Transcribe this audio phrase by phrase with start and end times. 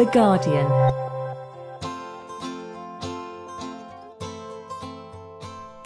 [0.00, 0.66] The Guardian.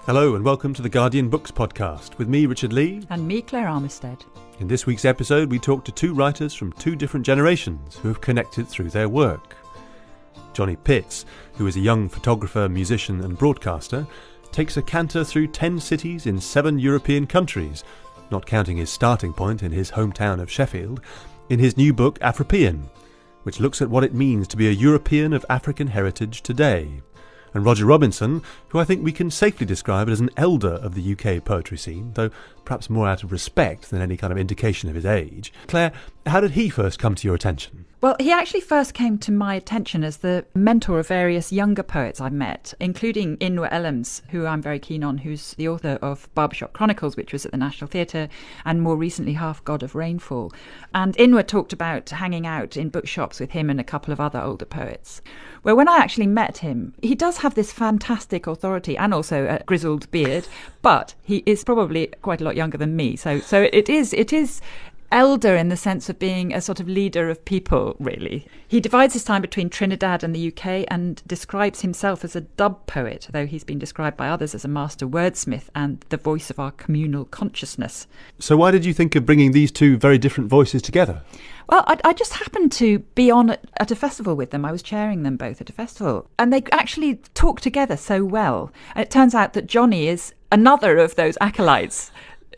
[0.06, 3.02] Hello and welcome to the Guardian Books podcast with me, Richard Lee.
[3.10, 4.20] And me, Claire Armistead.
[4.60, 8.20] In this week's episode, we talk to two writers from two different generations who have
[8.20, 9.56] connected through their work.
[10.52, 14.06] Johny Pitts, who is a young photographer, musician, and broadcaster,
[14.52, 17.82] takes a canter through 10 cities in seven European countries,
[18.30, 21.00] not counting his starting point in his hometown of Sheffield,
[21.48, 22.84] in his new book Afropean,
[23.44, 27.00] which looks at what it means to be a European of African heritage today.
[27.54, 31.12] And Roger Robinson, who I think we can safely describe as an elder of the
[31.12, 32.30] UK poetry scene, though
[32.64, 35.52] perhaps more out of respect than any kind of indication of his age.
[35.66, 35.92] Claire,
[36.26, 37.84] how did he first come to your attention?
[38.00, 42.20] Well, he actually first came to my attention as the mentor of various younger poets
[42.20, 46.74] I've met, including Inua Ellams, who I'm very keen on, who's the author of Barbershop
[46.74, 48.28] Chronicles, which was at the National Theatre,
[48.66, 50.52] and more recently Half God of Rainfall.
[50.94, 54.40] And Inwa talked about hanging out in bookshops with him and a couple of other
[54.40, 55.22] older poets.
[55.62, 59.64] Well, when I actually met him, he does have this fantastic authority and also a
[59.64, 60.46] grizzled beard,
[60.84, 63.16] but he is probably quite a lot younger than me.
[63.16, 64.60] So, so it is, it is
[65.10, 68.46] elder in the sense of being a sort of leader of people, really.
[68.68, 72.84] He divides his time between Trinidad and the UK and describes himself as a dub
[72.86, 76.58] poet, though he's been described by others as a master wordsmith and the voice of
[76.58, 78.06] our communal consciousness.
[78.38, 81.22] So, why did you think of bringing these two very different voices together?
[81.68, 84.66] Well, I, I, just happened to be on at, at, a festival with them.
[84.66, 88.70] I was chairing them both at a festival, and they actually talk together so well.
[88.94, 92.12] And it turns out that Johny is another of those acolytes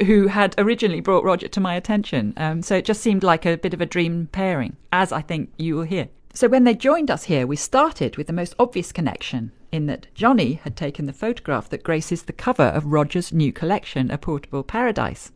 [0.04, 2.34] who had originally brought Roger to my attention.
[2.36, 5.50] Um, so it just seemed like a bit of a dream pairing, as I think
[5.56, 6.08] you will hear.
[6.34, 10.08] So when they joined us here, we started with the most obvious connection in that
[10.14, 14.62] Johny had taken the photograph that graces the cover of Roger's new collection, A Portable
[14.62, 15.32] Paradise.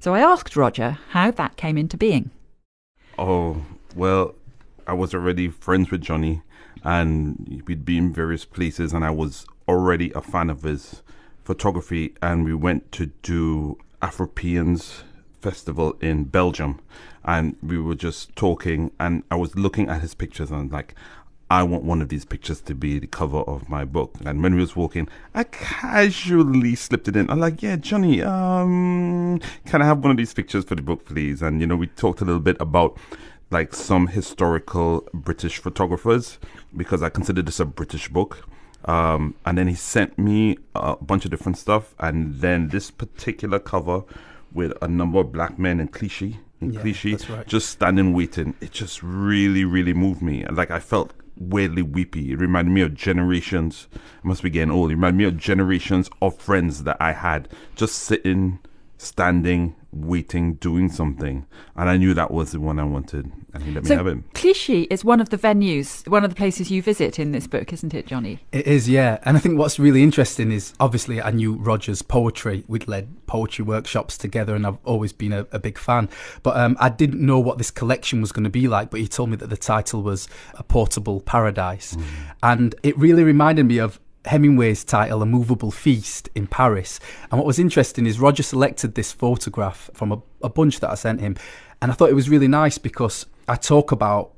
[0.00, 2.32] So I asked Roger how that came into being.
[3.16, 3.64] Oh,
[3.94, 4.34] well,
[4.88, 6.42] I was already friends with Johny
[6.82, 11.00] and we'd been in various places and I was already a fan of his
[11.44, 15.02] photography and we went to do Afropeans
[15.40, 16.80] festival in Belgium
[17.24, 20.94] and we were just talking and I was looking at his pictures and like
[21.50, 24.14] I want one of these pictures to be the cover of my book.
[24.24, 27.28] And when we was walking, I casually slipped it in.
[27.28, 31.04] I'm like, yeah, Johny, um, can I have one of these pictures for the book,
[31.04, 31.42] please?
[31.42, 32.98] And you know, we talked a little bit about
[33.50, 36.38] like some historical British photographers
[36.76, 38.48] because I consider this a British book.
[38.86, 43.58] Um, and then he sent me a bunch of different stuff, and then this particular
[43.58, 44.02] cover
[44.52, 47.46] with a number of black men in Clichy, in yeah, Clichy, right.
[47.46, 48.54] just standing waiting.
[48.60, 50.44] It just really, really moved me.
[50.46, 52.32] Like I felt weirdly weepy.
[52.32, 53.88] It reminded me of generations.
[53.94, 54.90] I must be getting old.
[54.90, 58.60] It reminded me of generations of friends that I had just sitting,
[58.98, 61.46] standing, waiting, doing something.
[61.76, 64.06] And I knew that was the one I wanted, and he let so me have
[64.06, 64.34] it.
[64.34, 67.72] Clichy is one of the venues, one of the places you visit in this book,
[67.72, 68.40] isn't it, Johny?
[68.52, 69.18] It is, yeah.
[69.24, 72.64] And I think what's really interesting is obviously I knew Roger's poetry.
[72.66, 76.08] We'd led poetry workshops together, and I've always been a, a big fan.
[76.42, 78.90] But um, I didn't know what this collection was going to be like.
[78.90, 81.94] But he told me that the title was A Portable Paradise.
[81.94, 82.04] Mm.
[82.42, 86.98] And it really reminded me of Hemingway's title, A Movable Feast in Paris.
[87.30, 90.94] And what was interesting is Roger selected this photograph from a, a bunch that I
[90.94, 91.36] sent him.
[91.82, 94.32] And I thought it was really nice because I talk about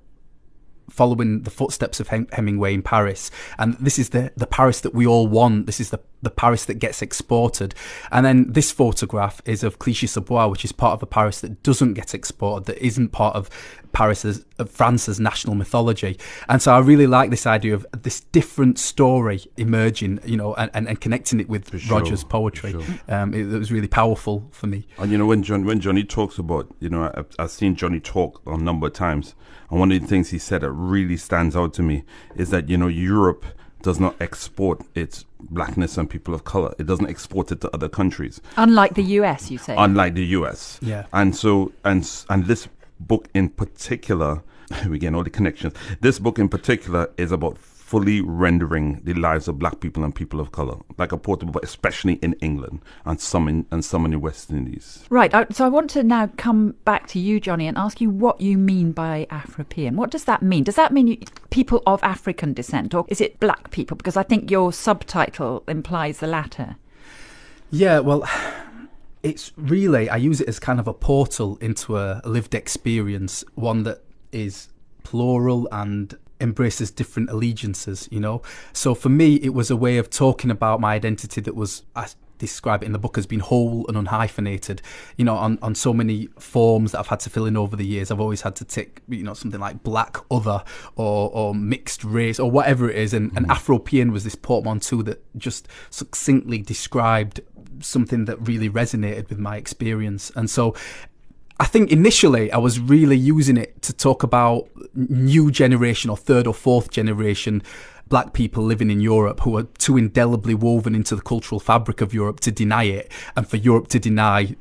[0.90, 3.30] following the footsteps of Hemingway in Paris.
[3.58, 5.66] And this is the, the Paris that we all want.
[5.66, 7.74] This is the, the Paris that gets exported.
[8.10, 11.94] And then this photograph is of Clichy-sous-Bois, which is part of a Paris that doesn't
[11.94, 13.50] get exported, that isn't part of
[13.92, 16.18] Paris's, of France's national mythology.
[16.48, 20.70] And so I really like this idea of this different story emerging, you know, and,
[20.74, 22.72] and, and connecting it with sure, Roger's poetry.
[22.72, 22.82] Sure.
[23.08, 24.86] Um, it, it, was really powerful for me.
[24.98, 28.00] And you know, when John, when Johny talks about, you know, I've, I've seen Johny
[28.00, 29.34] talk a number of times,
[29.70, 32.68] and one of the things he said that really stands out to me is that,
[32.68, 33.46] you know, Europe
[33.86, 36.74] does not export its blackness and people of color.
[36.76, 38.40] It doesn't export it to other countries.
[38.56, 39.76] Unlike the US, you say.
[39.78, 40.80] Unlike the US.
[40.82, 41.06] Yeah.
[41.12, 42.66] And so and and this
[42.98, 44.42] book in particular,
[44.88, 45.72] we get all the connections.
[46.00, 50.40] This book in particular is about fully rendering the lives of black people and people
[50.40, 54.10] of color, like a portable, but especially in England and some in and some in
[54.10, 55.04] the West Indies.
[55.08, 55.32] Right.
[55.54, 58.58] So I want to now come back to you, Johny, and ask you what you
[58.58, 59.94] mean by Afropean.
[59.94, 60.64] What does that mean?
[60.64, 61.18] Does that mean you,
[61.50, 63.96] people of African descent, or is it black people?
[63.96, 66.74] Because I think your subtitle implies the latter.
[67.70, 68.00] Yeah.
[68.00, 68.28] Well.
[69.22, 73.82] It's really, I use it as kind of a portal into a lived experience, one
[73.82, 74.68] that is
[75.02, 78.42] plural and embraces different allegiances, you know?
[78.72, 82.08] So for me, it was a way of talking about my identity that was, I
[82.38, 84.80] describe it in the book as being whole and unhyphenated.
[85.16, 87.86] You know, on, on so many forms that I've had to fill in over the
[87.86, 90.62] years, I've always had to tick, you know, something like black other
[90.96, 93.14] or, or mixed race or whatever it is.
[93.14, 93.36] And, mm.
[93.36, 97.40] and Afropean was this portmanteau that just succinctly described
[97.80, 100.30] something that really resonated with my experience.
[100.36, 100.74] And so
[101.58, 106.46] I think initially I was really using it to talk about new generation or third
[106.46, 107.62] or fourth generation
[108.08, 112.14] black people living in Europe who are too indelibly woven into the cultural fabric of
[112.14, 114.54] Europe to deny it and for Europe to deny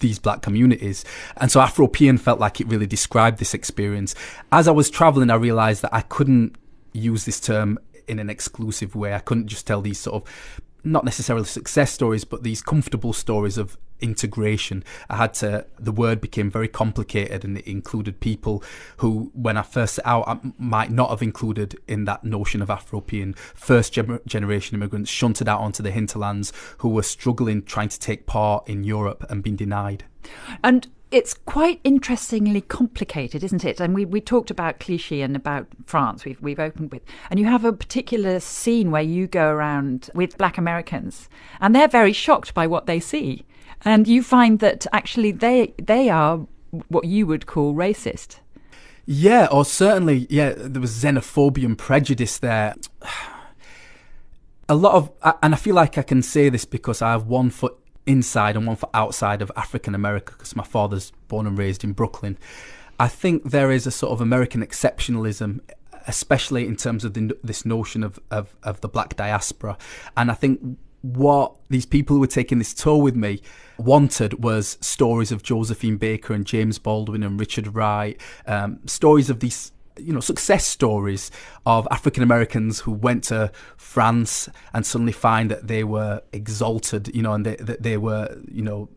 [0.00, 1.04] these black communities.
[1.36, 4.14] And so Afropean felt like it really described this experience.
[4.52, 6.56] As I was traveling, I realized that I couldn't
[6.92, 9.14] use this term in an exclusive way.
[9.14, 10.62] I couldn't just tell these sort of
[10.92, 14.84] not necessarily success stories, but these comfortable stories of integration.
[15.08, 18.62] I had to, the word became very complicated and it included people
[18.98, 22.68] who, when I first set out, I might not have included in that notion of
[22.68, 23.92] Afropean first
[24.26, 28.84] generation immigrants shunted out onto the hinterlands who were struggling trying to take part in
[28.84, 30.04] Europe and being denied.
[30.62, 33.80] And it's quite interestingly complicated, isn't it?
[33.80, 37.02] And we, we talked about Clichy and about France, we've, we've opened with.
[37.30, 41.28] And you have a particular scene where you go around with black Americans,
[41.60, 43.46] and they're very shocked by what they see.
[43.84, 46.46] And you find that actually they, they are
[46.88, 48.40] what you would call racist.
[49.06, 52.74] Yeah, or certainly, yeah, there was xenophobia and prejudice there.
[54.70, 55.10] A lot of,
[55.42, 57.77] and I feel like I can say this because I have one foot
[58.08, 61.92] inside and one for outside of African America because my father's born and raised in
[61.92, 62.38] Brooklyn.
[62.98, 65.60] I think there is a sort of American exceptionalism,
[66.08, 69.76] especially in terms of the, this notion of, of, of the black diaspora.
[70.16, 73.40] And I think what these people who were taking this tour with me
[73.76, 79.38] wanted was stories of Josephine Baker and James Baldwin and Richard Wright, um, stories of
[79.38, 81.30] these you know success stories
[81.66, 87.22] of African Americans who went to France and suddenly find that they were exalted, you
[87.22, 88.88] know, and that they, they were, you know,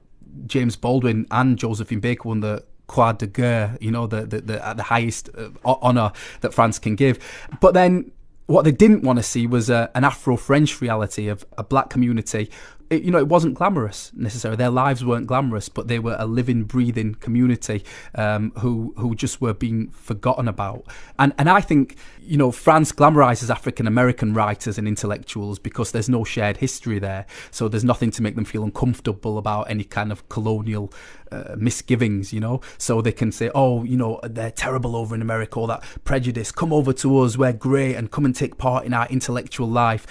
[0.45, 4.74] James Baldwin and Josephine Baker won the Croix de Guerre, you know, the the, the,
[4.75, 6.12] the highest uh, honor
[6.42, 7.19] that France can give.
[7.59, 8.12] But then
[8.48, 12.50] what they didn't want to see was a, an Afro-French reality of a black community
[12.92, 14.58] it, you know, it wasn't glamorous necessarily.
[14.58, 17.86] Their lives weren't glamorous, but they were a living, breathing community
[18.16, 20.86] um, who who just were being forgotten about.
[21.18, 26.10] And and I think you know France glamorizes African American writers and intellectuals because there's
[26.10, 30.12] no shared history there, so there's nothing to make them feel uncomfortable about any kind
[30.12, 30.92] of colonial
[31.32, 32.60] uh, misgivings, you know.
[32.78, 36.52] So they can say, oh, you know, they're terrible over in America, all that prejudice.
[36.52, 40.06] Come over to us, we're great, and come and take part in our intellectual life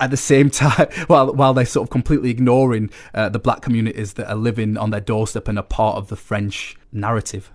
[0.00, 4.14] at the same time, while while they're sort of completely ignoring uh, the black communities
[4.14, 7.50] that are living on their doorstep and are part of the French narrative.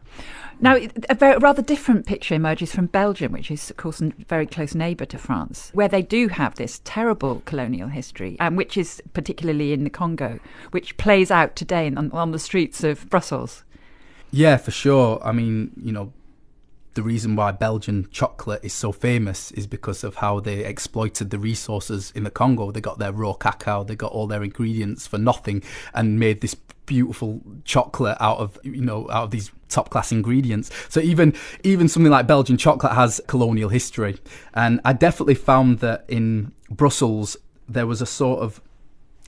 [0.62, 0.78] Now,
[1.10, 4.76] a very, rather different picture emerges from Belgium, which is, of course, a very close
[4.76, 9.72] neighbour to France, where they do have this terrible colonial history, and which is particularly
[9.72, 10.38] in the Congo,
[10.72, 13.64] which plays out today on, on the streets of Brussels.
[14.32, 15.22] Yeah, for sure.
[15.24, 16.12] I mean, you know,
[17.00, 21.40] the reason why Belgian chocolate is so famous is because of how they exploited the
[21.40, 22.72] resources in the Congo.
[22.72, 25.64] They got their raw cacao, they got all their ingredients for nothing,
[25.94, 26.56] and made this
[26.86, 30.72] beautiful chocolate out of you know out of these top class ingredients.
[30.90, 34.18] So even even something like Belgian chocolate has colonial history,
[34.54, 37.38] and I definitely found that in Brussels
[37.70, 38.60] there was a sort of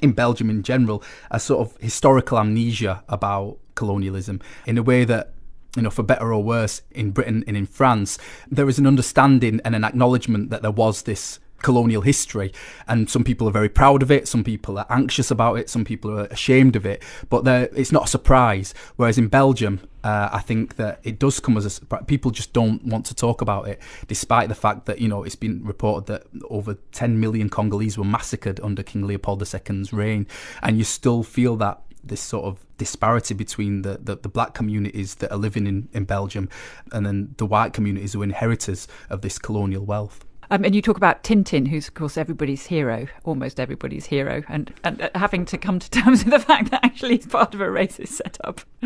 [0.01, 5.31] in Belgium in general a sort of historical amnesia about colonialism in a way that
[5.75, 8.17] you know, for better or worse, in Britain and in France,
[8.49, 12.51] there is an understanding and an acknowledgement that there was this colonial history.
[12.87, 15.85] And some people are very proud of it, some people are anxious about it, some
[15.85, 18.73] people are ashamed of it, but it's not a surprise.
[18.95, 22.03] Whereas in Belgium, uh, I think that it does come as a surprise.
[22.07, 25.35] People just don't want to talk about it, despite the fact that, you know, it's
[25.35, 30.27] been reported that over 10 million Congolese were massacred under King Leopold II's reign.
[30.61, 35.15] And you still feel that this sort of disparity between the, the, the, black communities
[35.15, 36.49] that are living in, in Belgium
[36.91, 40.25] and then the white communities who are inheritors of this colonial wealth.
[40.51, 44.73] Um, and you talk about Tintin, who's of course everybody's hero, almost everybody's hero, and,
[44.83, 47.61] and uh, having to come to terms with the fact that actually he's part of
[47.61, 48.59] a racist setup.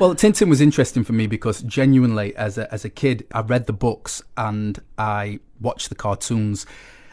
[0.00, 3.66] well, Tintin was interesting for me because genuinely, as a, as a kid, I read
[3.66, 6.66] the books and I watched the cartoons,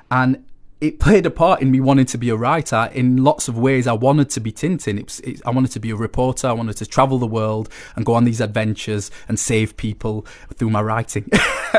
[0.09, 0.43] and
[0.83, 3.87] it played a part in me wanting to be a writer in lots of ways.
[3.87, 5.41] I wanted to be Tintin.
[5.45, 6.47] I wanted to be a reporter.
[6.47, 10.25] I wanted to travel the world and go on these adventures and save people
[10.55, 11.29] through my writing.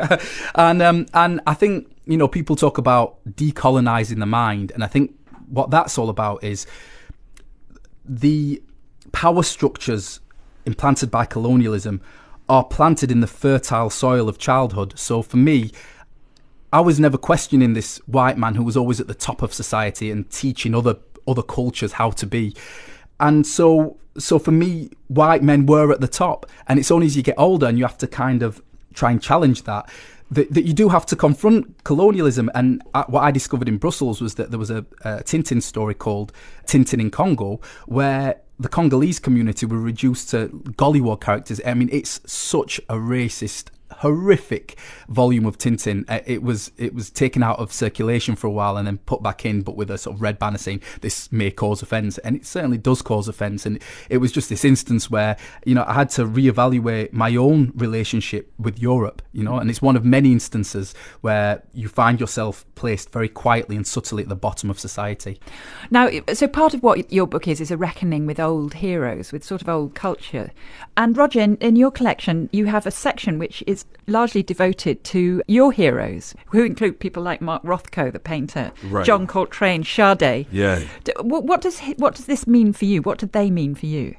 [0.55, 4.87] and um, and I think you know people talk about decolonizing the mind, and I
[4.87, 5.15] think
[5.49, 6.67] what that's all about is
[8.07, 8.63] the
[9.13, 10.21] power structures
[10.65, 12.01] implanted by colonialism
[12.49, 14.99] are planted in the fertile soil of childhood.
[14.99, 15.73] So for me,
[16.75, 20.11] I was never questioning this white man who was always at the top of society
[20.11, 20.97] and teaching other
[21.29, 22.55] other cultures how to be.
[23.21, 27.17] And so, so for me, white men were at the top, and it's only as
[27.17, 28.61] you get older and you have to kind of
[28.93, 29.89] try and challenge that
[30.33, 32.51] that, that you do have to confront colonialism.
[32.57, 36.33] And what I discovered in Brussels was that there was a, a Tintin story called
[36.67, 41.61] Tintin in Congo, where the Congolese community were reduced to gollywog characters.
[41.65, 46.05] I mean, it's such a racist horrific volume of Tintin.
[46.09, 49.23] Uh, it was it was taken out of circulation for a while and then put
[49.23, 52.37] back in, but with a sort of red banner saying this may cause offence, and
[52.37, 53.67] it certainly does cause offence.
[53.67, 57.73] And it was just this instance where you know I had to reevaluate my own
[57.77, 59.23] relationship with Europe.
[59.33, 63.77] You know, and it's one of many instances where you find yourself placed very quietly
[63.77, 65.41] and subtly at the bottom of society.
[65.91, 69.45] Now, so part of what your book is is a reckoning with old heroes, with
[69.45, 70.51] sort of old culture.
[70.97, 75.43] And Roger, in, in your collection, you have a section which is largely devoted to
[75.47, 79.05] your heroes, who include people like Mark Rothko, the painter, right.
[79.05, 80.47] John Coltrane, Sade.
[80.51, 80.81] Yeah.
[81.21, 83.03] What, what, does what does this mean for you?
[83.03, 84.17] What did they mean for you?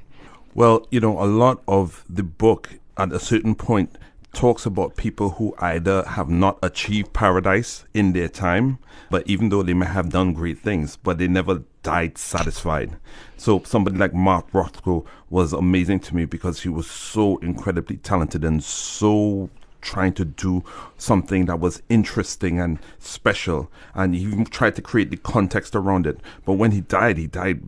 [0.53, 3.97] Well, you know, a lot of the book at a certain point
[4.35, 8.77] talks about people who either have not achieved paradise in their time,
[9.09, 12.97] but even though they may have done great things, but they never died satisfied.
[13.37, 18.43] So somebody like Mark Rothko was amazing to me because he was so incredibly talented
[18.43, 19.49] and so
[19.81, 20.63] trying to do
[20.97, 23.71] something that was interesting and special.
[23.93, 26.19] And he even tried to create the context around it.
[26.43, 27.61] But when he died he died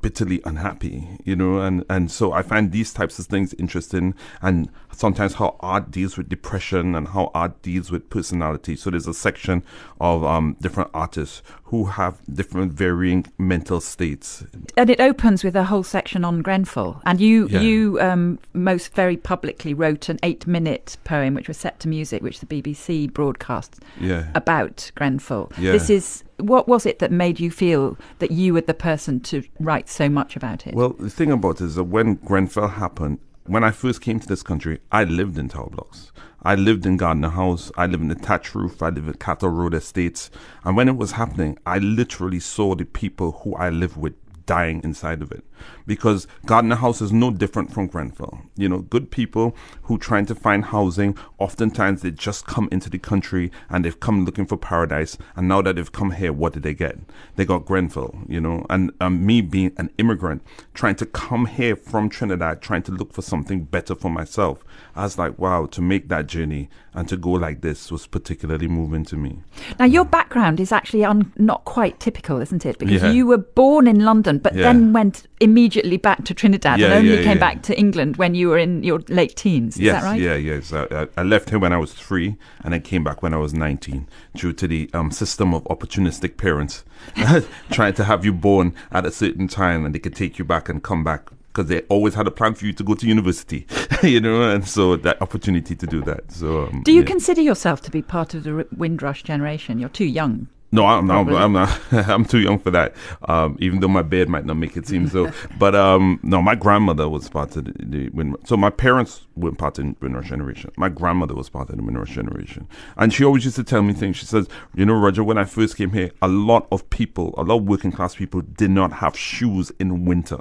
[0.00, 4.14] bitterly unhappy, you know, and, and so I find these types of things interesting.
[4.40, 8.74] And sometimes how art deals with depression and how art deals with personality.
[8.74, 9.62] So there's a section
[10.00, 14.44] of um, different artists who have different varying mental states.
[14.76, 17.00] And it opens with a whole section on Grenfell.
[17.06, 17.60] And you, yeah.
[17.60, 22.20] you um, most very publicly wrote an eight minute poem which was set to music,
[22.20, 24.26] which the BBC broadcast yeah.
[24.34, 25.52] about Grenfell.
[25.58, 25.72] Yeah.
[25.72, 29.42] This is what was it that made you feel that you were the person to
[29.60, 30.74] write so much about it?
[30.74, 34.28] Well, the thing about it is that when Grenfell happened, when I first came to
[34.28, 36.12] this country, I lived in tower blocks.
[36.42, 37.72] I lived in Gardiner House.
[37.76, 38.82] I lived in the thatch roof.
[38.82, 40.30] I lived in Cattle Road Estates.
[40.64, 44.14] And when it was happening, I literally saw the people who I lived with
[44.46, 45.44] dying inside of it
[45.86, 48.42] because Gardiner House is no different from Grenfell.
[48.56, 52.98] You know, good people who trying to find housing, oftentimes they just come into the
[52.98, 55.18] country and they've come looking for paradise.
[55.36, 56.98] And now that they've come here, what did they get?
[57.36, 60.42] They got Grenfell, you know, and um, me being an immigrant,
[60.74, 64.64] trying to come here from Trinidad, trying to look for something better for myself.
[64.94, 68.66] I was like, wow, to make that journey and to go like this was particularly
[68.66, 69.38] moving to me.
[69.78, 72.78] Now, your background is actually un- not quite typical, isn't it?
[72.78, 73.10] Because yeah.
[73.12, 74.62] you were born in London, but yeah.
[74.62, 78.48] then went immediately back to Trinidad yeah, and only came back to England when you
[78.48, 79.76] were in your late teens.
[79.76, 80.20] Is yes, that right?
[80.20, 80.72] Yeah, yes.
[80.72, 83.54] I, I, left here when I was three and then came back when I was
[83.54, 86.84] 19 due to the um, system of opportunistic parents
[87.70, 90.68] trying to have you born at a certain time and they could take you back
[90.68, 93.66] and come back because they always had a plan for you to go to university,
[94.02, 96.30] you know, and so that opportunity to do that.
[96.30, 97.06] So, um, do you yeah.
[97.06, 99.80] consider yourself to be part of the Windrush generation?
[99.80, 100.46] You're too young.
[100.70, 101.32] No, I'm not.
[101.32, 101.80] I'm not.
[101.92, 102.94] I'm too young for that.
[103.26, 105.32] Um, even though my bed might not make it seem so.
[105.58, 108.42] but um, no, my grandmother was part of the, the Windrush.
[108.46, 110.70] So my parents were part of the Windrush generation.
[110.76, 113.94] My grandmother was part of the Windrush generation, and she always used to tell me
[113.94, 114.16] things.
[114.16, 117.42] She says, "You know, Roger, when I first came here, a lot of people, a
[117.42, 120.40] lot of working class people, did not have shoes in winter."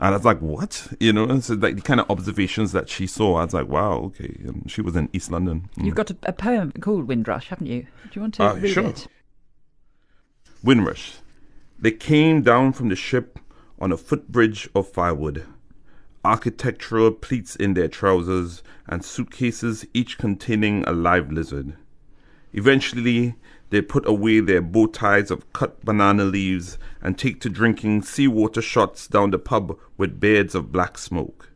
[0.00, 0.86] And I was like, what?
[1.00, 3.66] You know, and so like the kind of observations that she saw, I was like,
[3.66, 4.36] wow, okay.
[4.44, 5.68] And she was in East London.
[5.76, 5.86] Mm.
[5.86, 7.82] You've got a, a, poem called Windrush, haven't you?
[7.82, 8.86] Do you want to uh, read sure.
[8.86, 9.08] it?
[10.60, 11.18] Windrush.
[11.78, 13.38] They came down from the ship
[13.78, 15.46] on a footbridge of firewood,
[16.24, 21.76] architectural pleats in their trousers, and suitcases each containing a live lizard.
[22.52, 23.36] Eventually,
[23.70, 28.62] they put away their bow ties of cut banana leaves and take to drinking seawater
[28.62, 31.50] shots down the pub with beards of black smoke.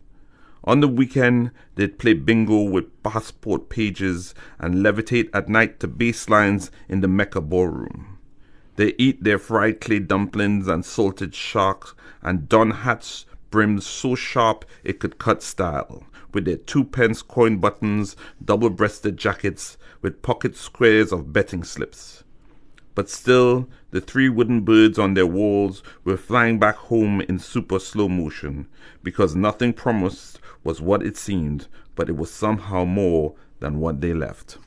[0.62, 6.28] On the weekend, they'd play bingo with passport pages and levitate at night to bass
[6.28, 8.11] lines in the Mecca ballroom.
[8.76, 14.64] They eat their fried clay dumplings and salted sharks and don hats brimmed so sharp
[14.82, 20.56] it could cut style, with their two pence coin buttons, double breasted jackets, with pocket
[20.56, 22.24] squares of betting slips.
[22.94, 27.78] But still, the three wooden birds on their walls were flying back home in super
[27.78, 28.68] slow motion,
[29.02, 34.14] because nothing promised was what it seemed, but it was somehow more than what they
[34.14, 34.58] left.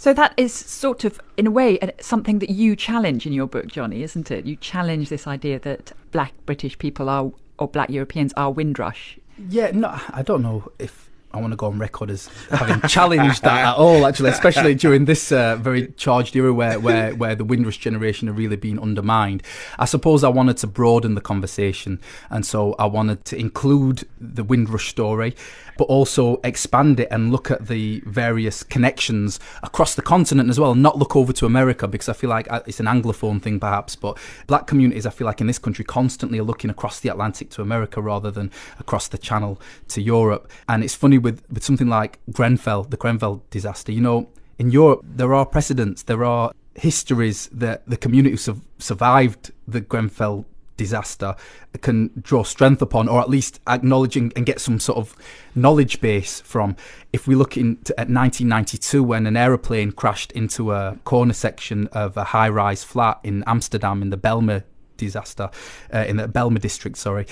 [0.00, 3.66] So that is sort of, in a way, something that you challenge in your book,
[3.66, 4.46] Johny, isn't it?
[4.46, 9.18] You challenge this idea that black British people are, or black Europeans are Windrush.
[9.50, 13.42] Yeah, no, I don't know if I want to go on record as having challenged
[13.44, 17.44] that at all, actually, especially during this uh, very charged era where, where, where the
[17.44, 19.44] Windrush generation are really being undermined.
[19.78, 24.42] I suppose I wanted to broaden the conversation, and so I wanted to include the
[24.42, 25.36] Windrush story,
[25.78, 30.72] but also expand it and look at the various connections across the continent as well,
[30.72, 33.60] and not look over to America because I feel like uh, it's an Anglophone thing
[33.60, 34.18] perhaps, but
[34.48, 37.62] black communities, I feel like in this country, constantly are looking across the Atlantic to
[37.62, 40.50] America rather than across the Channel to Europe.
[40.68, 45.00] And it's funny with, with something like Grenfell, the Grenfell disaster, you know, in Europe,
[45.04, 50.44] there are precedents, there are histories that the community who survived the Grenfell
[50.76, 51.36] disaster
[51.82, 55.14] can draw strength upon, or at least acknowledging and get some sort of
[55.54, 56.74] knowledge base from.
[57.12, 62.16] If we look into at 1992, when an aeroplane crashed into a corner section of
[62.16, 64.64] a high-rise flat in Amsterdam in the Bijlmer
[65.00, 65.50] disaster
[65.92, 66.96] uh, in the Belma district.
[66.96, 67.26] Sorry,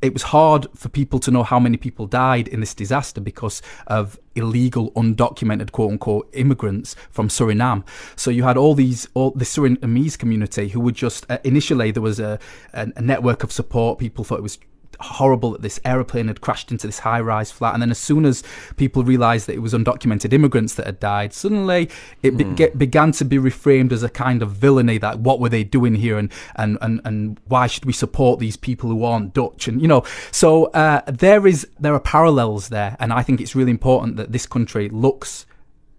[0.00, 3.60] it was hard for people to know how many people died in this disaster because
[3.86, 7.84] of illegal, undocumented quote unquote immigrants from Suriname.
[8.16, 12.02] So you had all these, all the Surinamese community who would just uh, initially there
[12.02, 12.38] was a,
[12.72, 13.98] a, a network of support.
[13.98, 14.58] People thought it was
[15.00, 17.74] horrible that this aeroplane had crashed into this high rise flat.
[17.74, 18.42] And then, as soon as
[18.76, 21.88] people realised that it was undocumented immigrants that had died, suddenly
[22.22, 22.54] it be- hmm.
[22.54, 25.94] get, began to be reframed as a kind of villainy that what were they doing
[25.94, 29.68] here and, and, and, and why should we support these people who aren't Dutch?
[29.68, 32.96] And, you know, so uh, there is there are parallels there.
[32.98, 35.46] And I think it's really important that this country looks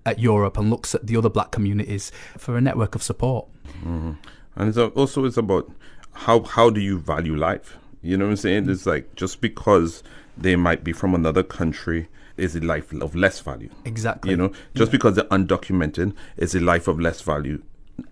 [0.05, 3.47] at Europe and looks at the other black communities for a network of support.
[3.79, 4.13] Mm-hmm.
[4.55, 5.71] And it's also it's about
[6.13, 7.77] how how do you value life?
[8.01, 8.69] You know what I'm saying?
[8.69, 10.03] It's like just because
[10.37, 13.69] they might be from another country is a life of less value.
[13.85, 14.31] Exactly.
[14.31, 14.97] You know, just yeah.
[14.97, 17.61] because they're undocumented is a life of less value,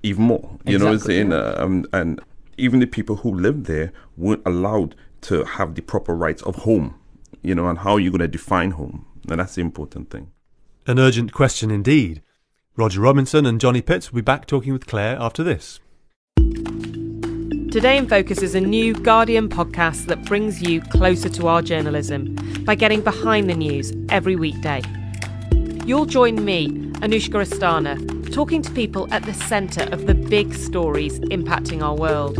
[0.03, 0.58] even more.
[0.65, 1.32] You exactly, know what I'm saying?
[1.32, 1.63] Yeah.
[1.63, 2.22] Um, and
[2.58, 7.00] even the people who live there weren't allowed to have the proper rights of home.
[7.41, 9.06] You know, and how are you going to define home?
[9.29, 10.32] And that's the important thing.
[10.86, 12.22] An urgent question indeed.
[12.75, 15.79] Roger Robinson and Johny Pitts will be back talking with Claire after this.
[17.77, 22.34] Today in Focus is a new Guardian podcast that brings you closer to our journalism
[22.65, 24.81] by getting behind the news every weekday.
[25.86, 26.69] You'll join me,
[27.03, 32.40] Anushka Asthana, talking to people at the centre of the big stories impacting our world.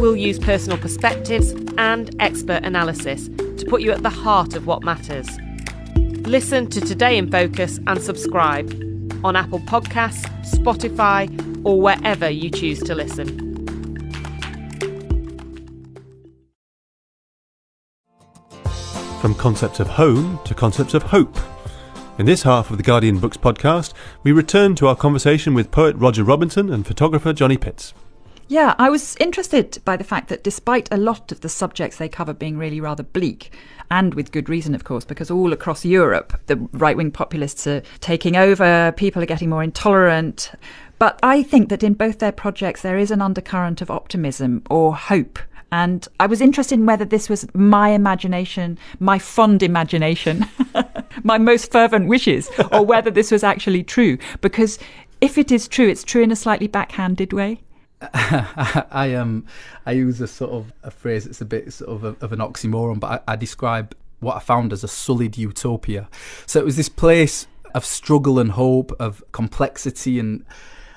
[0.00, 4.82] We'll use personal perspectives and expert analysis to put you at the heart of what
[4.82, 5.28] matters.
[6.26, 8.68] Listen to Today in Focus and subscribe
[9.22, 11.30] on Apple Podcasts, Spotify,
[11.64, 13.49] or wherever you choose to listen.
[19.20, 21.36] From concepts of home to concepts of hope.
[22.18, 25.94] In this half of the Guardian Books podcast, we return to our conversation with poet
[25.96, 27.92] Roger Robinson and photographer Johny Pitts.
[28.48, 32.08] Yeah, I was interested by the fact that despite a lot of the subjects they
[32.08, 33.52] cover being really rather bleak,
[33.90, 37.82] and with good reason, of course, because all across Europe, the right wing populists are
[38.00, 40.50] taking over, people are getting more intolerant.
[40.98, 44.96] But I think that in both their projects, there is an undercurrent of optimism or
[44.96, 45.38] hope
[45.72, 50.46] and I was interested in whether this was my imagination, my fond imagination,
[51.22, 54.18] my most fervent wishes, or whether this was actually true.
[54.40, 54.78] Because
[55.20, 57.60] if it is true, it's true in a slightly backhanded way.
[58.12, 59.44] I um
[59.84, 62.38] I use a sort of a phrase that's a bit sort of a, of an
[62.38, 66.08] oxymoron, but I, I describe what I found as a sullied utopia.
[66.46, 70.44] So it was this place of struggle and hope, of complexity and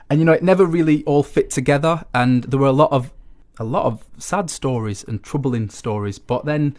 [0.10, 3.12] and you know it never really all fit together and there were a lot of
[3.60, 6.20] a lot of sad stories and troubling stories.
[6.20, 6.78] But then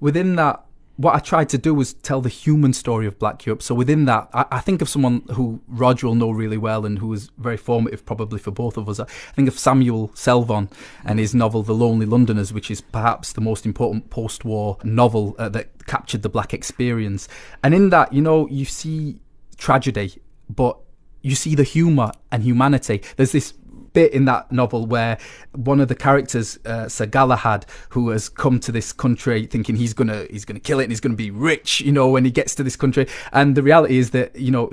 [0.00, 0.64] within that,
[0.96, 3.62] what I tried to do was tell the human story of Black Europe.
[3.62, 7.00] So within that, I, I, think of someone who Roger will know really well and
[7.00, 9.00] who was very formative probably for both of us.
[9.00, 10.70] I think of Samuel Selvon
[11.04, 15.48] and his novel The Lonely Londoners, which is perhaps the most important post-war novel uh,
[15.48, 17.28] that captured the black experience.
[17.64, 19.18] And in that, you know, you see
[19.56, 20.78] tragedy, but
[21.22, 23.02] you see the humour and humanity.
[23.16, 23.54] There's this
[23.94, 25.16] bit in that novel where
[25.52, 29.94] one of the characters, uh, Sir Galahad, who has come to this country thinking he's
[29.94, 32.54] gonna he's gonna kill it and he's gonna be rich, you know, when he gets
[32.56, 34.70] to this country, and the reality is that you know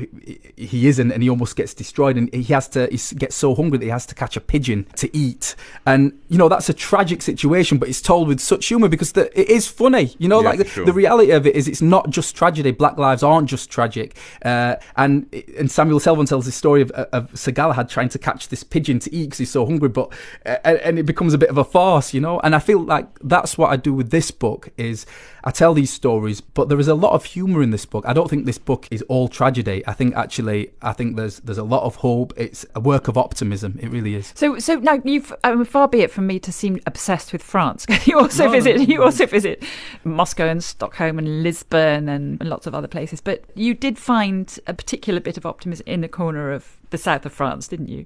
[0.58, 3.78] he isn't, and he almost gets destroyed, and he has to he gets so hungry
[3.78, 5.56] that he has to catch a pigeon to eat,
[5.86, 9.40] and you know that's a tragic situation, but it's told with such humour because the,
[9.40, 10.86] it is funny, you know, yeah, like the, sure.
[10.86, 12.72] the, reality of it is it's not just tragedy.
[12.72, 17.38] Black lives aren't just tragic, uh, and and Samuel Selvon tells the story of, of
[17.38, 19.90] Sir Galahad trying to catch this pigeon to to eat because he's so hungry.
[19.90, 20.12] But
[20.46, 22.40] and, and it becomes a bit of a farce, you know.
[22.40, 25.06] And I feel like that's what I do with this book is
[25.44, 28.06] I tell these stories, but there is a lot of humour in this book.
[28.08, 29.84] I don't think this book is all tragedy.
[29.88, 32.34] I think actually, I think there's there's a lot of hope.
[32.38, 33.78] It's a work of optimism.
[33.82, 34.34] It really is.
[34.36, 37.86] So so now you've um, far be it from me to seem obsessed with France.
[38.06, 39.64] you also no, visit no, no, you also visit
[40.04, 43.22] Moscow and Stockholm and Lisbon and, and lots of other places.
[43.22, 47.26] But you did find a particular bit of optimism in the corner of the south
[47.26, 48.06] of France, didn't you?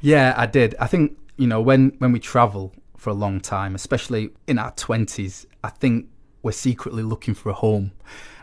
[0.00, 0.74] Yeah, I did.
[0.78, 4.72] I think you know when when we travel for a long time, especially in our
[4.72, 6.08] twenties, I think
[6.42, 7.92] we're secretly looking for a home,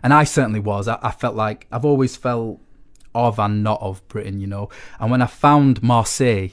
[0.04, 0.88] and I certainly was.
[0.88, 2.60] I, I felt like I've always felt
[3.16, 4.70] of and not of Britain, you know.
[5.00, 6.50] And when I found Marseille,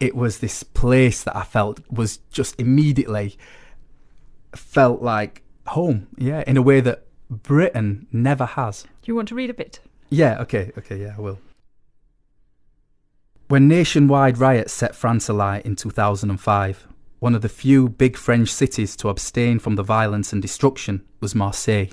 [0.00, 3.36] it was this place that I felt was just immediately
[4.54, 6.08] felt like home.
[6.16, 8.82] Yeah, in a way that Britain never has.
[8.82, 9.78] Do you want to read a bit?
[10.08, 10.40] Yeah.
[10.40, 10.72] Okay.
[10.76, 11.00] Okay.
[11.00, 11.38] Yeah, I will.
[13.50, 16.86] When nationwide riots set France alight in 2005,
[17.18, 21.34] one of the few big French cities to abstain from the violence and destruction was
[21.34, 21.88] Marseille.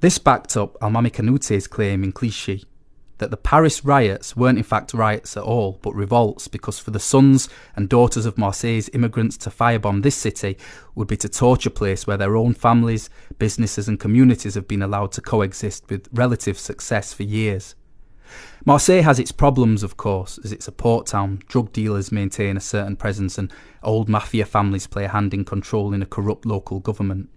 [0.00, 2.64] This backed up Almamy Kanouté's claim in Clichy
[3.18, 6.98] that the Paris riots weren't in fact riots at all, but revolts, because for the
[6.98, 10.58] sons and daughters of Marseille's immigrants to firebomb this city
[10.96, 13.08] would be to torture a place where their own families,
[13.38, 17.76] businesses, and communities have been allowed to coexist with relative success for years.
[18.64, 21.42] Marseille has its problems, of course, as it's a port town.
[21.48, 26.02] Drug dealers maintain a certain presence, and old mafia families play a hand in controlling
[26.02, 27.28] a corrupt local government.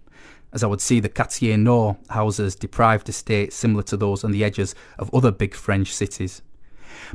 [0.52, 4.44] As I would see, the Quartier Nord houses deprived estates similar to those on the
[4.44, 6.42] edges of other big French cities.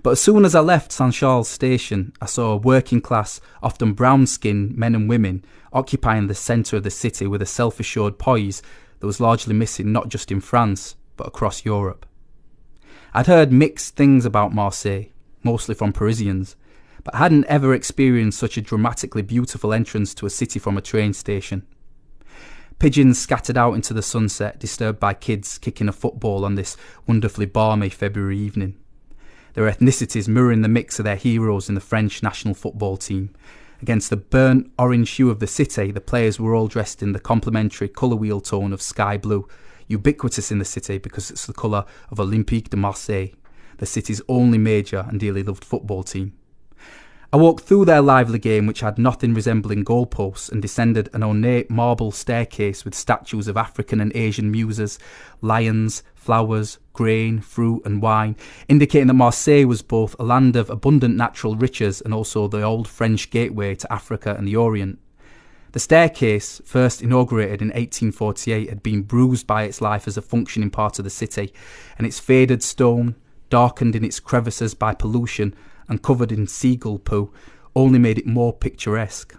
[0.04, 4.28] But as soon as I left Saint Charles station, I saw working class, often brown
[4.28, 8.62] skinned men and women occupying the centre of the city with a self assured poise
[9.00, 12.06] that was largely missing not just in France, but across Europe.
[13.14, 15.06] I'd heard mixed things about Marseille,
[15.44, 16.56] mostly from Parisians,
[17.04, 21.14] but hadn't ever experienced such a dramatically beautiful entrance to a city from a train
[21.14, 21.66] station.
[22.78, 27.46] Pigeons scattered out into the sunset, disturbed by kids kicking a football on this wonderfully
[27.46, 28.78] balmy February evening.
[29.54, 33.32] Their ethnicities mirroring the mix of their heroes in the French national football team.
[33.82, 37.20] Against the burnt orange hue of the city, the players were all dressed in the
[37.20, 39.48] complementary colour wheel tone of sky blue,
[39.90, 43.32] ubiquitous in the city because it's the colour of Olympique de Marseille,
[43.80, 46.34] the city's only major and dearly loved football team.
[47.32, 51.70] I walked through their lively game, which had nothing resembling goalposts, and descended an ornate
[51.70, 54.98] marble staircase with statues of African and Asian muses,
[55.40, 58.36] lions, flowers, grain, fruit, and wine,
[58.68, 62.88] indicating that Marseille was both a land of abundant natural riches and also the old
[62.88, 64.98] French gateway to Africa and the Orient.
[65.72, 70.72] The staircase, first inaugurated in 1848, had been bruised by its life as a functioning
[70.72, 71.54] part of the city,
[71.98, 73.16] and its faded stone,
[73.52, 75.54] darkened in its crevices by pollution
[75.88, 77.32] and covered in seagull poo,
[77.76, 79.36] only made it more picturesque.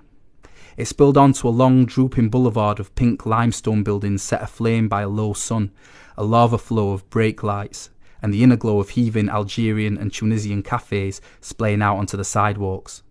[0.77, 5.09] It spilled onto a long, drooping boulevard of pink limestone buildings set aflame by a
[5.09, 5.73] low sun,
[6.17, 7.91] a lava flow of brake lights,
[8.23, 13.03] and the inner glow of heaving Algerian and Tunisian cafes splaying out onto the sidewalks.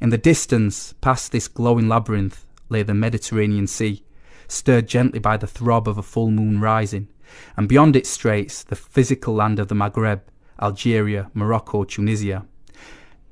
[0.00, 4.04] In the distance, past this glowing labyrinth, lay the Mediterranean Sea,
[4.48, 7.08] stirred gently by the throb of a full moon rising,
[7.56, 10.22] and beyond its straits the physical land of the Maghreb,
[10.60, 12.46] Algeria, Morocco, Tunisia.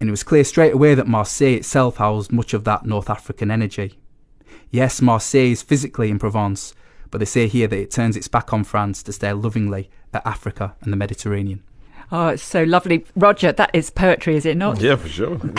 [0.00, 3.50] And it was clear straight away that Marseille itself housed much of that North African
[3.50, 3.98] energy.
[4.70, 6.74] Yes, Marseille is physically in Provence,
[7.10, 10.26] but they say here that it turns its back on France to stare lovingly at
[10.26, 11.62] Africa and the Mediterranean.
[12.16, 13.04] Oh, it's so lovely.
[13.16, 14.80] Roger, that is poetry, is it not?
[14.80, 15.36] Yeah, for sure.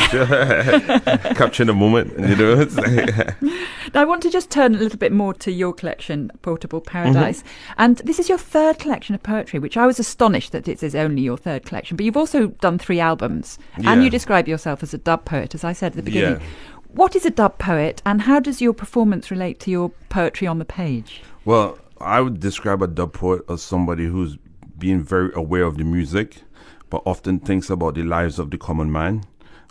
[1.35, 2.63] Capturing a moment, you know.
[3.93, 7.41] now, I want to just turn a little bit more to your collection, Portable Paradise.
[7.41, 7.73] Mm-hmm.
[7.79, 10.95] And this is your third collection of poetry, which I was astonished that it is
[10.95, 11.97] only your third collection.
[11.97, 13.91] But you've also done three albums, yeah.
[13.91, 16.39] and you describe yourself as a dub poet, as I said at the beginning.
[16.39, 16.47] Yeah.
[16.87, 20.59] What is a dub poet, and how does your performance relate to your poetry on
[20.59, 21.21] the page?
[21.43, 24.37] Well, I would describe a dub poet as somebody who's
[24.77, 26.43] being very aware of the music,
[26.95, 29.25] but often thinks about the lives of the common man.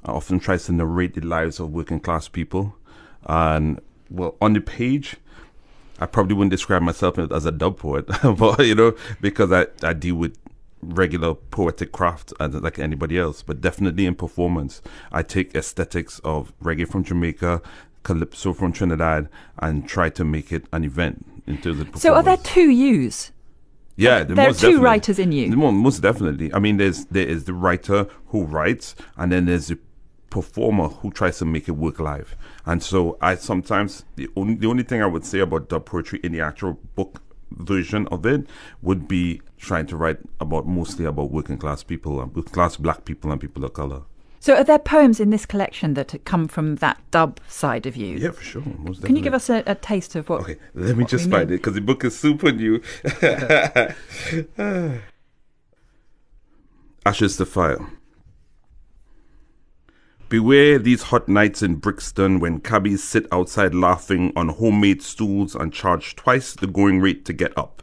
[0.05, 2.77] I often tries to narrate the lives of working class people.
[3.25, 5.17] And well, on the page,
[5.99, 8.05] I probably wouldn't describe myself as a dub poet,
[8.37, 10.37] but you know, because I, I deal with
[10.83, 16.87] regular poetic craft like anybody else, but definitely in performance, I take aesthetics of reggae
[16.87, 17.63] from Jamaica,
[18.03, 22.03] calypso from Trinidad, and try to make it an event in terms of performance.
[22.03, 23.31] So, are there two U's?
[23.97, 25.55] Yeah, the there are two writers in you.
[25.57, 26.53] Most definitely.
[26.53, 29.79] I mean, there's there is the writer who writes, and then there's the
[30.31, 32.37] performer who tries to make it work live.
[32.67, 36.21] And so I sometimes the only the only thing I would say about dub poetry
[36.25, 38.49] in the actual book version of it
[38.83, 43.31] would be trying to write about mostly about working class people, working class black people,
[43.31, 44.03] and people of color.
[44.45, 48.19] So, are there poems in this collection that come from that dub side of you?
[48.19, 48.63] Yeah, for sure.
[49.03, 50.43] Can you give us a, a taste of what?
[50.43, 51.55] Okay, let me just find mean?
[51.55, 52.83] it because the book is super new.
[57.07, 57.79] Ashes to fire.
[60.29, 65.73] Beware these hot nights in Brixton when cabbies sit outside laughing on homemade stools and
[65.73, 67.83] charge twice the going rate to get up.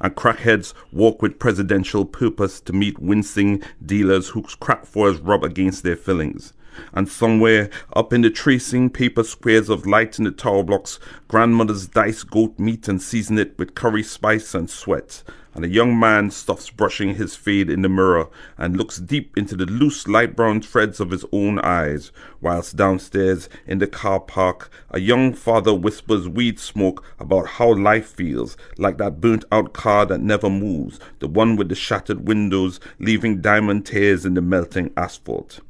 [0.00, 5.82] And crackheads walk with presidential purpose to meet wincing dealers whose crack fours rub against
[5.82, 6.52] their fillings.
[6.92, 11.86] And somewhere up in the tracing paper squares of light in the tower blocks, grandmothers
[11.86, 15.22] dice goat meat and season it with curry spice and sweat.
[15.54, 19.56] And a young man stops brushing his fade in the mirror and looks deep into
[19.56, 24.70] the loose light brown threads of his own eyes, whilst downstairs in the car park,
[24.90, 30.06] a young father whispers weed smoke about how life feels, like that burnt out car
[30.06, 34.92] that never moves, the one with the shattered windows, leaving diamond tears in the melting
[34.96, 35.60] asphalt.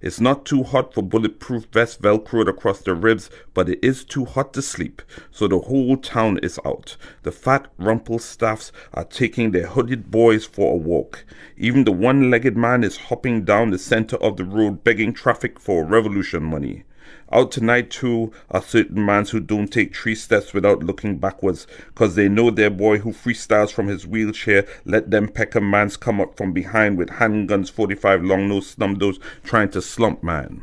[0.00, 4.24] It's not too hot for bulletproof vests velcroed across the ribs, but it is too
[4.24, 5.02] hot to sleep.
[5.30, 6.96] So the whole town is out.
[7.22, 11.24] The fat rumple staffs are taking their hooded boys for a walk.
[11.56, 15.58] Even the one legged man is hopping down the center of the road begging traffic
[15.58, 16.84] for revolution money.
[17.32, 22.14] Out tonight, too, are certain mans who don't take three steps without looking backwards, 'cause
[22.14, 26.36] they know their boy who freestyles from his wheelchair let them Peckham mans come up
[26.36, 30.62] from behind with handguns, 45 long nose snumdos trying to slump man.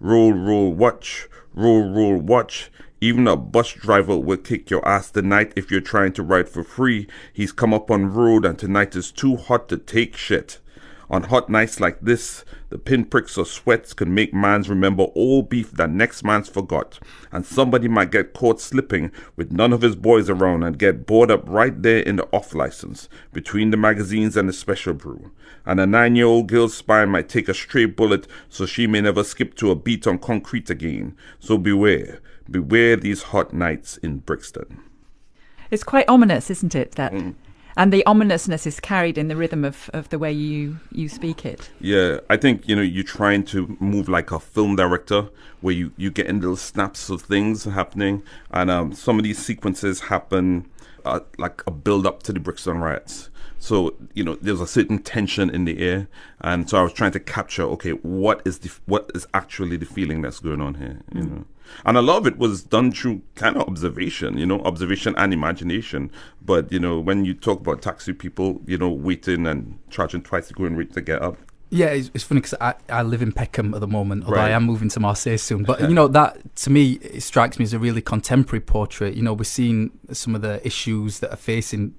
[0.00, 2.70] Roll, roll, watch, roll, roll, watch.
[3.00, 6.64] Even a bus driver will kick your ass tonight if you're trying to ride for
[6.64, 7.06] free.
[7.32, 10.58] He's come up on road and tonight is too hot to take shit.
[11.10, 15.70] On hot nights like this, the pinpricks or sweats can make mans remember all beef
[15.72, 16.98] that next man's forgot,
[17.32, 21.30] and somebody might get caught slipping with none of his boys around and get bored
[21.30, 25.30] up right there in the off license, between the magazines and the special brew.
[25.64, 29.00] And a nine year old girl's spine might take a stray bullet so she may
[29.00, 31.16] never skip to a beat on concrete again.
[31.40, 34.82] So beware, beware these hot nights in Brixton.
[35.70, 36.92] It's quite ominous, isn't it?
[36.92, 37.34] That, Mm.
[37.78, 41.46] And the ominousness is carried in the rhythm of, of the way you you speak
[41.46, 41.70] it.
[41.80, 45.28] Yeah, I think you know you're trying to move like a film director,
[45.60, 49.38] where you you get in little snaps of things happening, and um, some of these
[49.38, 50.68] sequences happen
[51.04, 53.30] uh, like a build up to the Brixton riots.
[53.60, 56.08] So you know there's a certain tension in the air,
[56.40, 59.86] and so I was trying to capture okay what is the what is actually the
[59.86, 61.44] feeling that's going on here, you know.
[61.84, 65.32] And a lot of it was done through kind of observation, you know, observation and
[65.32, 66.10] imagination.
[66.42, 70.48] But you know, when you talk about taxi people, you know, waiting and charging twice
[70.48, 71.36] the going rate to get up,
[71.70, 74.50] Yeah, it's, it's funny because I, I live in Peckham at the moment, although I
[74.50, 75.64] am moving to Marseille soon.
[75.64, 79.14] But you know that to me it strikes me as a really contemporary portrait.
[79.14, 81.94] You know, we're seeing some of the issues that are facing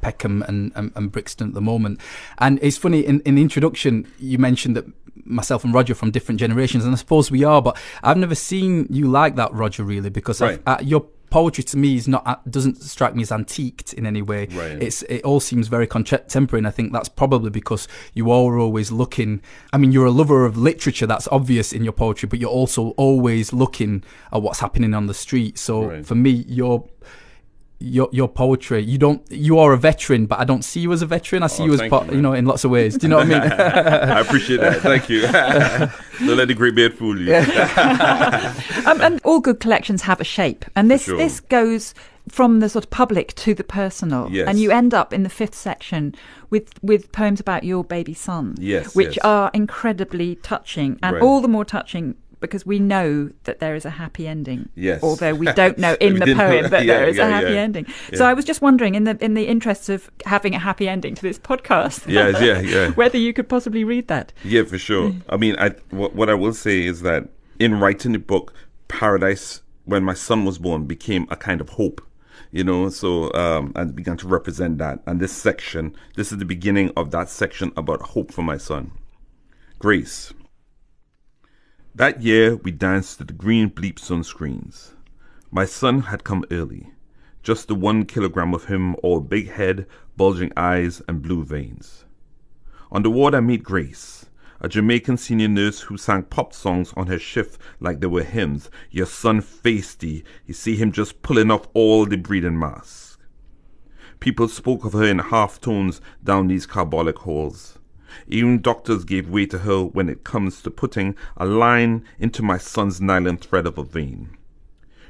[0.00, 2.00] Peckham and, and, and Brixton at the moment.
[2.38, 4.86] And it's funny in, in the introduction you mentioned that
[5.30, 7.62] myself and Roger from different generations, and I suppose we are.
[7.62, 10.60] But I've never seen you like that, Roger, really, because Right.
[10.66, 14.20] uh, your poetry to me is not uh, doesn't strike me as antiqued in any
[14.20, 14.48] way.
[14.50, 14.82] Right.
[14.82, 18.90] It's it all seems very contemporary, and I think that's probably because you are always
[18.90, 19.40] looking.
[19.72, 21.06] I mean, you're a lover of literature.
[21.06, 25.14] That's obvious in your poetry, but you're also always looking at what's happening on the
[25.14, 25.56] street.
[25.58, 26.04] So Right.
[26.06, 26.84] for me, your
[27.82, 31.00] your your poetry, you don't you are a veteran, but I don't see you as
[31.00, 31.42] a veteran.
[31.42, 32.96] I see Oh, you as thank po- you, you, know in lots of ways.
[32.98, 33.40] Do you know what I mean?
[33.52, 34.80] I appreciate that.
[34.82, 35.22] Thank you.
[36.26, 37.32] Don't let the grey beard fool you.
[38.86, 41.16] Um, and all good collections have a shape, and this sure.
[41.16, 41.94] this goes
[42.28, 44.48] from the sort of public to the personal, Yes.
[44.48, 46.14] and you end up in the fifth section
[46.50, 49.24] with with poems about your baby son, Yes, which yes.
[49.24, 51.22] are incredibly touching, and Right.
[51.22, 54.68] all the more touching because we know that there is a happy ending.
[54.74, 55.02] Yes.
[55.02, 56.84] although we don't know in the poem that.
[56.84, 57.60] Yeah, there is yeah, a happy yeah.
[57.60, 57.86] ending.
[58.14, 61.14] So I was just wondering, in the in the interests of having a happy ending
[61.14, 62.90] to this podcast, Yes, yeah, yeah.
[62.94, 64.32] whether you could possibly read that.
[64.42, 65.12] Yeah, for sure.
[65.28, 68.52] I mean, I what, what I will say is that in writing the book,
[68.88, 72.00] Paradise, when my son was born, became a kind of hope.
[72.52, 75.00] You know, so um, and began to represent that.
[75.06, 78.90] And this section, this is the beginning of that section about hope for my son.
[79.78, 80.32] Grace.
[81.92, 84.92] That year, we danced to the green bleep sunscreens.
[85.50, 86.92] My son had come early.
[87.42, 92.04] Just the one kilogram of him, all big head, bulging eyes, and blue veins.
[92.92, 94.26] On the ward, I meet Grace,
[94.60, 98.70] a Jamaican senior nurse who sang pop songs on her shift like they were hymns.
[98.92, 103.18] Your son feisty, you see him just pulling off all the breathing masks.
[104.20, 107.79] People spoke of her in half tones down these carbolic halls.
[108.26, 112.58] Even doctors gave way to her when it comes to putting a line into my
[112.58, 114.36] son's nylon thread of a vein.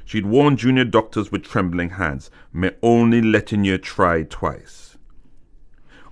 [0.05, 4.97] She'd warned junior doctors with trembling hands, may only letting you try twice.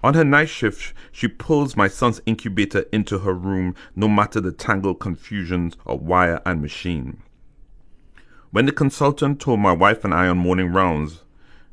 [0.02, 4.54] On her night shift, she pulls my son's incubator into her room, no matter the
[4.54, 7.21] tangled confusions of wire and machine.
[8.52, 11.23] When the consultant told my wife and I on morning rounds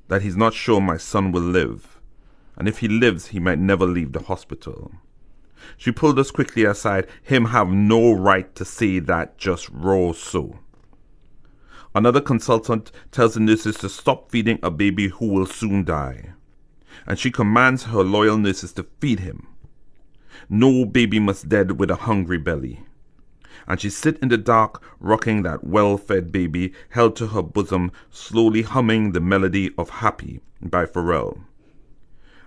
[0.08, 2.00] that he's not sure my son will live,
[2.56, 4.92] and if he lives, he might never leave the hospital.
[5.76, 7.06] She pulled us quickly aside.
[7.22, 10.58] Him have no right to say that just raw so.
[11.94, 16.34] Another consultant tells the nurses to stop feeding a baby who will soon die,
[17.06, 19.48] and she commands her loyal nurses to feed him.
[20.50, 22.80] No baby must dead with a hungry belly.
[23.66, 28.62] And she sit in the dark, rocking that well-fed baby held to her bosom, slowly
[28.62, 31.40] humming the melody of Happy by Pharrell.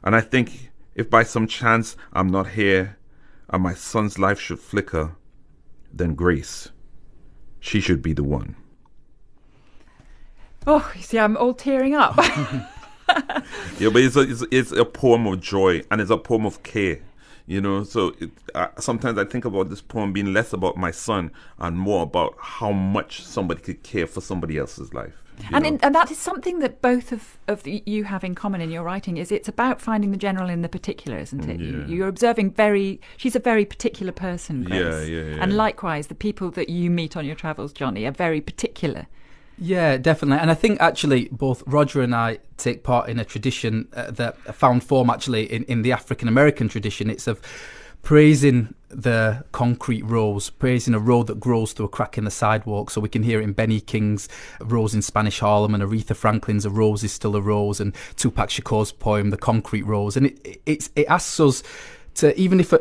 [0.04, 2.99] And I think if by some chance I'm not here,
[3.50, 5.16] and my son's life should flicker,
[5.92, 6.70] then Grace,
[7.60, 8.56] she should be the one.
[10.68, 12.16] Oh, you see, I'm all tearing up.
[13.80, 16.62] yeah, but it's a, it's, it's, a poem of joy and it's a poem of
[16.64, 17.00] care.
[17.50, 18.30] You know, so it,
[18.78, 22.72] sometimes I think about this poem being less about my son and more about how
[22.72, 25.16] much somebody could care for somebody else's life.
[25.52, 28.62] And, in, and that is something that both of, of the, you have in common
[28.62, 31.60] in your writing is it's about finding the general in the particular, isn't it?
[31.60, 31.88] Yeah.
[31.88, 34.80] You, are observing very she's a very particular person, Grace.
[34.80, 35.42] Yeah, yeah, yeah.
[35.42, 39.08] And likewise, the people that you meet on your travels, Johny, are very particular.
[39.62, 40.42] Yeah, definitely.
[40.42, 44.38] And I think actually both Roger and I take part in a tradition uh, that
[44.56, 47.10] found form actually in, in the African American tradition.
[47.10, 47.42] It's of
[48.02, 52.90] praising the concrete rose, praising a road that grows through a crack in the sidewalk.
[52.90, 54.30] So we can hear it in Benny King's
[54.62, 58.50] Rose in Spanish Harlem and Aretha Franklin's A Rose is Still a Rose and Tupac
[58.50, 60.16] Shakur's poem The Concrete Rose.
[60.16, 61.64] And it, it, it asks us
[62.20, 62.80] to, even if uh,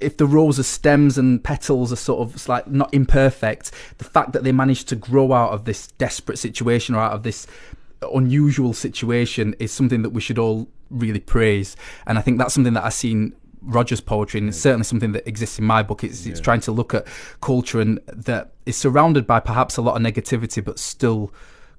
[0.00, 4.44] if the rose's stems and petals are sort of like not imperfect, the fact that
[4.44, 7.46] they managed to grow out of this desperate situation or out of this
[8.14, 11.76] unusual situation is something that we should all really praise.
[12.06, 15.26] And I think that's something that I've seen Roger's poetry, and it's certainly something that
[15.26, 16.04] exists in my book.
[16.04, 16.32] It's, yeah.
[16.32, 17.06] it's trying to look at
[17.40, 21.32] culture and that is surrounded by perhaps a lot of negativity, but still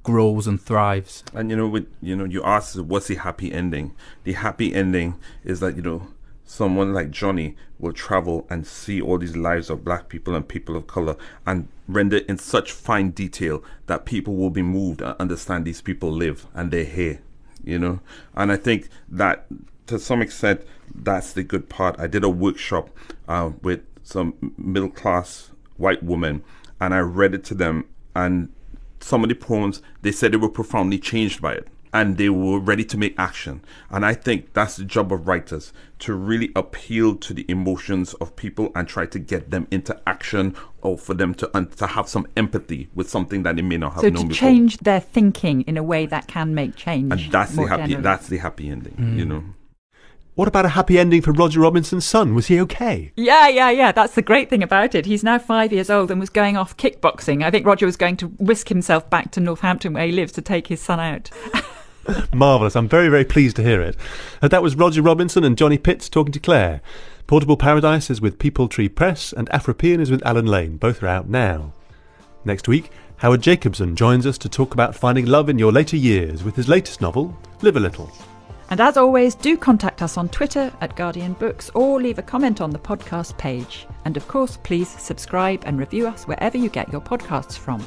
[0.04, 1.24] grows and thrives.
[1.34, 3.96] And you know, with you know, you ask what's the happy ending?
[4.24, 6.08] The happy ending is that you know
[6.48, 10.76] someone like Johny will travel and see all these lives of black people and people
[10.76, 15.66] of color and render in such fine detail that people will be moved and understand
[15.66, 17.22] these people live and they're here,
[17.64, 18.00] you know.
[18.34, 19.46] And I think that
[19.86, 20.62] to some extent
[20.96, 22.00] that's the good part.
[22.00, 22.90] I did a workshop
[23.28, 26.44] uh, with some middle class white women,
[26.80, 27.86] and I read it to them.
[28.16, 28.52] And
[29.00, 32.60] some of the poems, they said they were profoundly changed by it, and they were
[32.60, 33.64] ready to make action.
[33.90, 38.36] And I think that's the job of writers to really appeal to the emotions of
[38.36, 41.48] people and try to get them into action, or for them to
[41.78, 44.50] to have some empathy with something that they may not have so known to before.
[44.50, 47.12] change their thinking in a way that can make change.
[47.12, 47.84] And that's the happy.
[47.84, 48.04] Generally.
[48.04, 48.94] That's the happy ending.
[48.94, 49.18] Mm.
[49.18, 49.44] You know.
[50.38, 52.36] What about a happy ending for Roger Robinson's son?
[52.36, 53.12] Was he okay?
[53.16, 53.92] Yeah, yeah, yeah.
[53.92, 55.08] That's the great thing about it.
[55.08, 57.44] He's now five years old and was going off kickboxing.
[57.44, 60.44] I think Roger was going to whisk himself back to Northampton where he lives to
[60.44, 61.32] take his son out.
[62.34, 62.76] Marvellous.
[62.76, 63.96] I'm very, very pleased to hear it.
[64.42, 66.82] Uh, that was Roger Robinson and Johny Pitts talking to Claire.
[67.28, 70.78] Portable Paradise is with Peepal Tree Press and Afropean is with Allen Lane.
[70.78, 71.74] Both are out now.
[72.46, 76.44] Next week, Howard Jacobson joins us to talk about finding love in your later years
[76.44, 78.12] with his latest novel, Live a Little.
[78.70, 82.62] And as always, do contact us on Twitter at Guardian Books or leave a comment
[82.62, 83.88] on the podcast page.
[84.06, 87.86] And of course, please subscribe and review us wherever you get your podcasts from.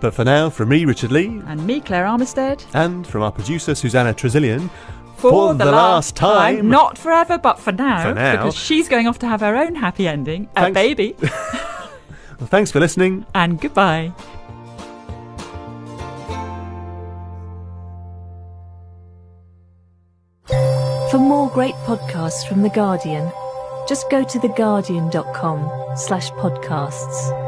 [0.00, 1.42] But for now, from me, Richard Lea.
[1.46, 2.64] And me, Claire Armistead.
[2.74, 4.70] And from our producer, Susannah Tresilian.
[5.16, 8.02] For, for the, the, last time, time, Not forever, but for now.
[8.02, 8.32] For now.
[8.32, 10.48] Because she's going off to have her own happy ending.
[10.56, 11.16] A baby.
[11.22, 13.24] well, thanks for listening.
[13.34, 14.12] And goodbye.
[21.10, 23.32] For more great podcasts from The Guardian,
[23.88, 27.45] just go to theguardian.com slash podcasts.